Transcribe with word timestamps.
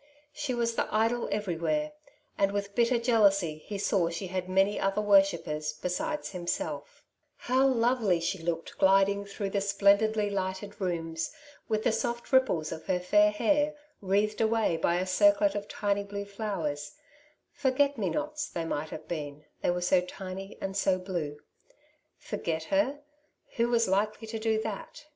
She 0.33 0.55
was 0.55 0.73
the 0.73 0.87
idol 0.91 1.29
everywhere, 1.31 1.91
and 2.35 2.51
with 2.51 2.73
bitter 2.73 2.97
jealousy 2.97 3.59
he 3.59 3.77
saw 3.77 4.09
she 4.09 4.25
had 4.29 4.49
many 4.49 4.79
other 4.79 4.99
worship 4.99 5.45
pers 5.45 5.73
besides 5.73 6.31
himself. 6.31 7.03
Arthur 7.41 7.47
Delta's 7.47 7.47
Side 7.47 7.53
of 7.53 7.59
the 7.59 7.75
Question, 7.75 7.83
7 7.85 7.85
1 7.85 7.85
How 7.85 7.89
lovely 7.89 8.19
she 8.19 8.37
looked 8.39 8.77
gliding 8.79 9.25
through 9.25 9.49
the 9.51 9.59
splon 9.59 9.99
didly 9.99 10.31
lighted 10.31 10.81
rooms, 10.81 11.31
with 11.69 11.83
the 11.83 11.91
soft 11.91 12.33
ripples 12.33 12.71
of 12.71 12.87
her 12.87 12.99
fair 12.99 13.29
hair 13.29 13.75
wreathed 14.01 14.41
away 14.41 14.75
by 14.75 14.95
a 14.95 15.05
circlet 15.05 15.53
of 15.53 15.67
tiny 15.67 16.03
blue 16.03 16.25
flowers 16.25 16.93
—''Forget 17.51 17.99
me 17.99 18.09
nots 18.09 18.49
^^ 18.49 18.51
they 18.53 18.65
might 18.65 18.89
have 18.89 19.07
been, 19.07 19.45
they 19.61 19.69
were 19.69 19.81
so 19.81 20.01
tiny 20.01 20.57
and 20.59 20.75
so 20.75 20.97
blue. 20.97 21.37
'•Forget 22.19 22.63
her? 22.73 23.01
Who 23.57 23.69
was 23.69 23.87
likely 23.87 24.25
to 24.29 24.39
do 24.39 24.59
that?'' 24.63 25.05